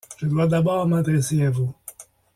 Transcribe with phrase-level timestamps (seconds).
[0.17, 1.75] Je dois d’abord m’adresser à vous.